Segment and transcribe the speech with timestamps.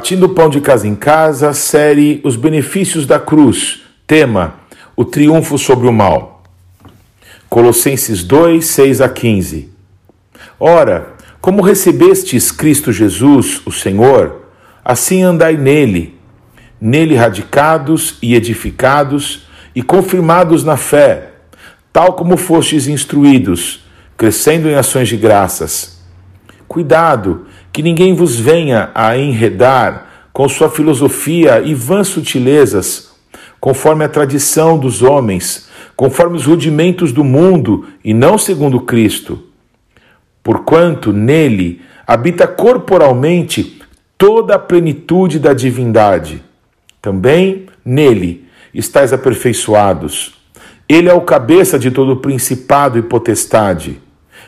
[0.00, 3.82] Partindo Pão de Casa em Casa, série Os Benefícios da Cruz.
[4.06, 4.54] Tema:
[4.96, 6.42] O Triunfo sobre o Mal.
[7.50, 9.68] Colossenses 2, 6 a 15.
[10.58, 14.46] Ora, como recebestes Cristo Jesus, o Senhor,
[14.82, 16.18] assim andai nele,
[16.80, 21.32] nele radicados e edificados e confirmados na fé,
[21.92, 23.84] tal como fostes instruídos,
[24.16, 26.00] crescendo em ações de graças.
[26.66, 33.10] Cuidado, que ninguém vos venha a enredar com sua filosofia e vãs sutilezas,
[33.60, 39.42] conforme a tradição dos homens, conforme os rudimentos do mundo e não segundo Cristo.
[40.42, 43.80] Porquanto nele habita corporalmente
[44.16, 46.42] toda a plenitude da divindade.
[47.00, 50.34] Também nele estáis aperfeiçoados.
[50.88, 54.00] Ele é o cabeça de todo principado e potestade.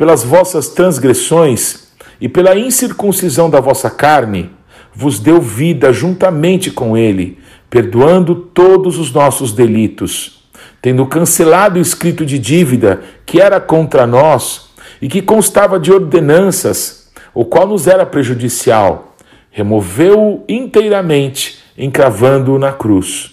[0.00, 4.50] pelas vossas transgressões e pela incircuncisão da vossa carne,
[4.94, 10.42] vos deu vida juntamente com ele, perdoando todos os nossos delitos,
[10.80, 14.70] tendo cancelado o escrito de dívida que era contra nós
[15.02, 19.14] e que constava de ordenanças, o qual nos era prejudicial,
[19.50, 23.32] removeu-o inteiramente, encravando-o na cruz,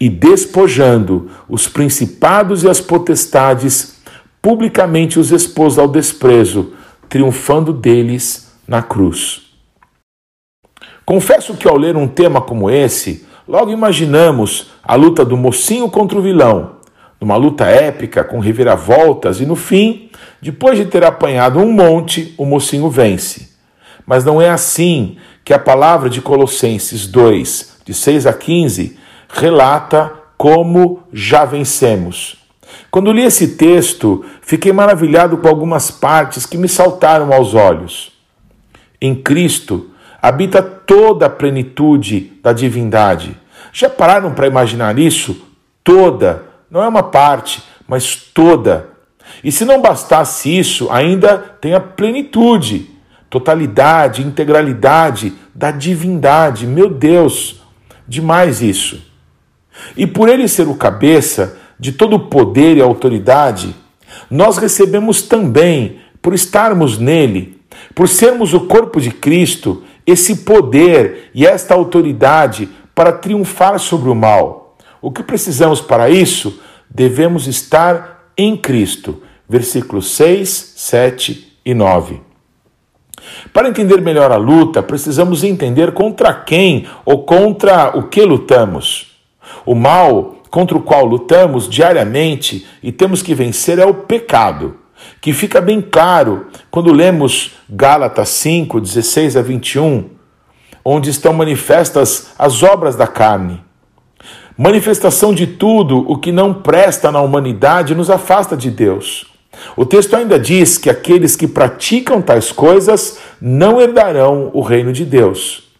[0.00, 3.99] e despojando os principados e as potestades,
[4.42, 6.72] publicamente os expôs ao desprezo,
[7.08, 9.42] triunfando deles na cruz.
[11.04, 16.18] Confesso que ao ler um tema como esse, logo imaginamos a luta do mocinho contra
[16.18, 16.76] o vilão,
[17.20, 22.46] numa luta épica com reviravoltas e no fim, depois de ter apanhado um monte, o
[22.46, 23.50] mocinho vence.
[24.06, 28.96] Mas não é assim que a palavra de Colossenses 2, de 6 a 15,
[29.28, 32.39] relata como já vencemos.
[32.90, 38.12] Quando li esse texto, fiquei maravilhado com algumas partes que me saltaram aos olhos.
[39.00, 43.36] Em Cristo habita toda a plenitude da divindade.
[43.72, 45.46] Já pararam para imaginar isso?
[45.82, 48.88] Toda, não é uma parte, mas toda.
[49.42, 52.90] E se não bastasse isso, ainda tem a plenitude,
[53.28, 56.66] totalidade, integralidade da divindade.
[56.66, 57.62] Meu Deus,
[58.06, 59.00] demais isso.
[59.96, 63.74] E por ele ser o cabeça, de todo o poder e autoridade,
[64.30, 67.58] nós recebemos também, por estarmos nele,
[67.94, 74.14] por sermos o corpo de Cristo, esse poder e esta autoridade para triunfar sobre o
[74.14, 74.76] mal.
[75.00, 76.60] O que precisamos para isso?
[76.88, 79.22] Devemos estar em Cristo.
[79.48, 82.20] Versículos 6, 7 e 9.
[83.52, 89.18] Para entender melhor a luta, precisamos entender contra quem ou contra o que lutamos.
[89.64, 94.76] O mal contra o qual lutamos diariamente e temos que vencer é o pecado,
[95.20, 100.10] que fica bem claro quando lemos Gálatas 5, 16 a 21,
[100.84, 103.62] onde estão manifestas as obras da carne.
[104.58, 109.26] Manifestação de tudo o que não presta na humanidade nos afasta de Deus.
[109.76, 115.04] O texto ainda diz que aqueles que praticam tais coisas não herdarão o reino de
[115.04, 115.70] Deus.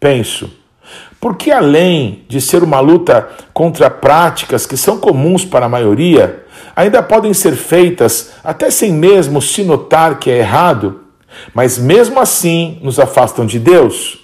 [0.00, 0.50] Penso,
[1.24, 6.44] porque além de ser uma luta contra práticas que são comuns para a maioria,
[6.76, 11.00] ainda podem ser feitas até sem mesmo se notar que é errado,
[11.54, 14.18] mas mesmo assim nos afastam de Deus?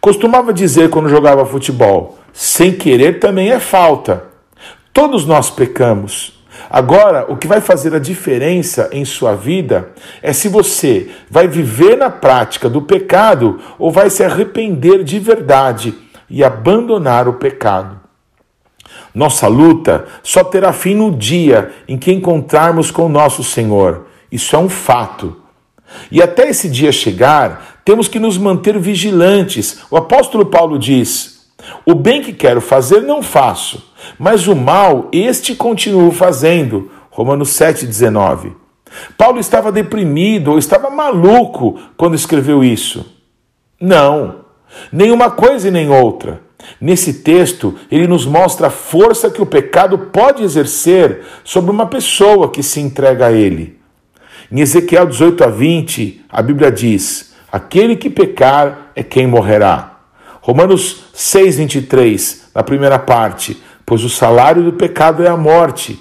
[0.00, 4.24] Costumava dizer quando jogava futebol: sem querer também é falta.
[4.92, 6.36] Todos nós pecamos.
[6.68, 9.90] Agora, o que vai fazer a diferença em sua vida
[10.20, 16.07] é se você vai viver na prática do pecado ou vai se arrepender de verdade
[16.28, 18.00] e abandonar o pecado.
[19.14, 24.06] Nossa luta só terá fim no dia em que encontrarmos com nosso Senhor.
[24.30, 25.42] Isso é um fato.
[26.10, 29.80] E até esse dia chegar, temos que nos manter vigilantes.
[29.90, 31.50] O apóstolo Paulo diz:
[31.86, 36.90] O bem que quero fazer não faço, mas o mal este continuo fazendo.
[37.10, 38.52] Romanos 7,19.
[39.16, 43.04] Paulo estava deprimido ou estava maluco quando escreveu isso?
[43.80, 44.47] Não.
[44.92, 46.40] Nenhuma coisa e nem outra.
[46.80, 52.50] Nesse texto, ele nos mostra a força que o pecado pode exercer sobre uma pessoa
[52.50, 53.78] que se entrega a ele.
[54.50, 59.98] Em Ezequiel 18 a 20, a Bíblia diz: Aquele que pecar é quem morrerá.
[60.40, 65.98] Romanos 6:23, na primeira parte, pois o salário do pecado é a morte.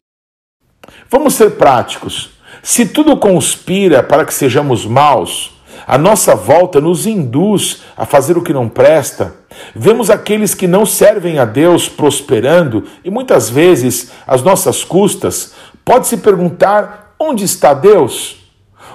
[1.10, 2.32] Vamos ser práticos.
[2.64, 5.57] Se tudo conspira para que sejamos maus,
[5.88, 9.36] a nossa volta nos induz a fazer o que não presta.
[9.74, 15.54] Vemos aqueles que não servem a Deus prosperando e muitas vezes, às nossas custas,
[15.86, 18.52] pode-se perguntar: onde está Deus?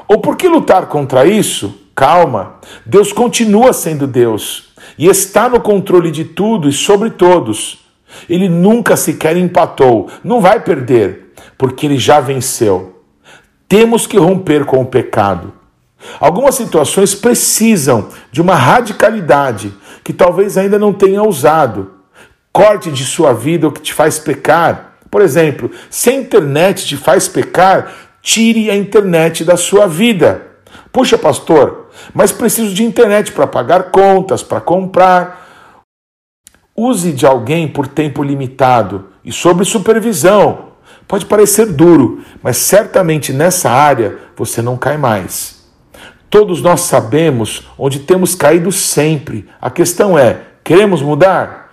[0.07, 1.81] Ou por que lutar contra isso?
[1.95, 7.79] Calma, Deus continua sendo Deus e está no controle de tudo e sobre todos.
[8.29, 13.03] Ele nunca sequer empatou, não vai perder, porque ele já venceu.
[13.67, 15.62] Temos que romper com o pecado.
[16.19, 19.73] Algumas situações precisam de uma radicalidade
[20.05, 21.93] que talvez ainda não tenha usado.
[22.53, 24.97] Corte de sua vida o que te faz pecar.
[25.11, 30.47] Por exemplo, se a internet te faz pecar, tire a internet da sua vida.
[30.91, 35.41] Puxa, pastor, mas preciso de internet para pagar contas, para comprar.
[36.77, 40.73] Use de alguém por tempo limitado e sob supervisão.
[41.07, 45.62] Pode parecer duro, mas certamente nessa área você não cai mais.
[46.33, 49.47] Todos nós sabemos onde temos caído sempre.
[49.61, 51.71] A questão é: queremos mudar?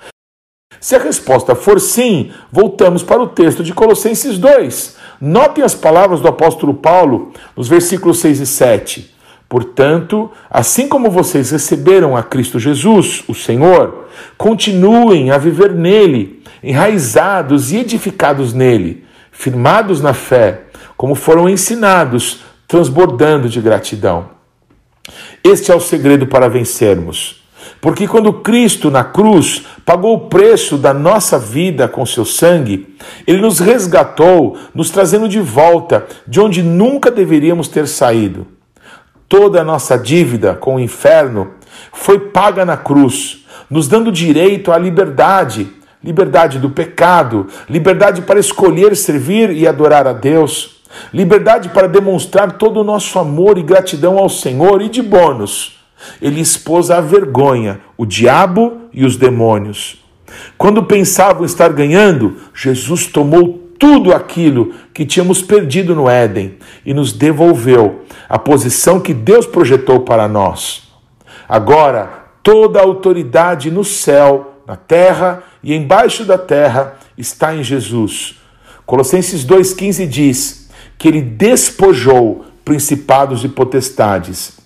[0.82, 4.98] Se a resposta for sim, voltamos para o texto de Colossenses 2.
[5.22, 9.16] Notem as palavras do apóstolo Paulo nos versículos 6 e 7.
[9.48, 17.72] Portanto, assim como vocês receberam a Cristo Jesus, o Senhor, continuem a viver nele, enraizados
[17.72, 20.64] e edificados nele, firmados na fé,
[20.98, 24.38] como foram ensinados, transbordando de gratidão.
[25.44, 27.40] Este é o segredo para vencermos.
[27.82, 32.96] Porque quando Cristo na cruz pagou o preço da nossa vida com seu sangue,
[33.26, 38.48] ele nos resgatou, nos trazendo de volta de onde nunca deveríamos ter saído.
[39.28, 41.52] Toda a nossa dívida com o inferno
[41.94, 45.72] foi paga na cruz, nos dando direito à liberdade,
[46.04, 50.79] liberdade do pecado, liberdade para escolher servir e adorar a Deus
[51.14, 55.80] Liberdade para demonstrar todo o nosso amor e gratidão ao Senhor e de bônus.
[56.22, 60.04] Ele expôs à vergonha o diabo e os demônios.
[60.58, 67.14] Quando pensavam estar ganhando, Jesus tomou tudo aquilo que tínhamos perdido no Éden e nos
[67.14, 70.90] devolveu a posição que Deus projetou para nós.
[71.48, 78.36] Agora, toda a autoridade no céu, na terra e embaixo da terra está em Jesus.
[78.86, 80.59] Colossenses 2,15 diz:
[81.00, 84.60] que ele despojou principados e potestades.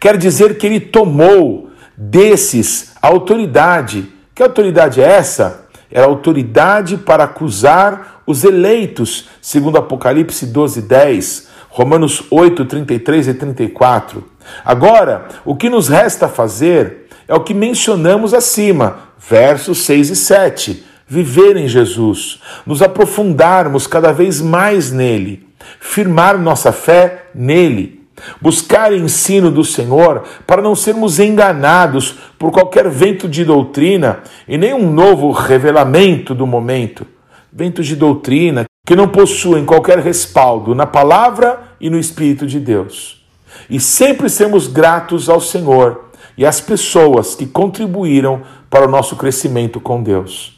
[0.00, 4.12] Quer dizer que ele tomou desses a autoridade.
[4.34, 5.66] Que autoridade é essa?
[5.90, 14.24] Era autoridade para acusar os eleitos, segundo Apocalipse 12, 10, Romanos 8, 33 e 34.
[14.64, 20.84] Agora, o que nos resta fazer é o que mencionamos acima, versos 6 e 7
[21.08, 25.48] viver em Jesus, nos aprofundarmos cada vez mais nele,
[25.80, 28.02] firmar nossa fé nele,
[28.40, 34.92] buscar ensino do Senhor para não sermos enganados por qualquer vento de doutrina e nenhum
[34.92, 37.06] novo revelamento do momento.
[37.50, 43.24] Ventos de doutrina que não possuem qualquer respaldo na palavra e no Espírito de Deus.
[43.70, 49.80] E sempre sermos gratos ao Senhor e às pessoas que contribuíram para o nosso crescimento
[49.80, 50.57] com Deus.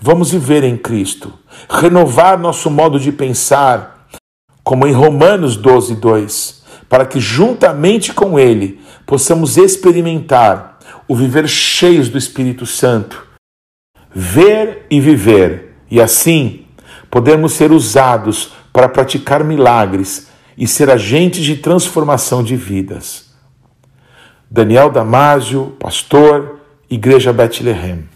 [0.00, 1.32] Vamos viver em Cristo,
[1.68, 4.08] renovar nosso modo de pensar,
[4.62, 10.78] como em Romanos 12, 2, para que juntamente com Ele possamos experimentar
[11.08, 13.26] o viver cheios do Espírito Santo,
[14.14, 16.66] ver e viver, e assim
[17.10, 20.28] podemos ser usados para praticar milagres
[20.58, 23.26] e ser agentes de transformação de vidas.
[24.50, 28.08] Daniel Damásio, pastor, Igreja Bethlehem.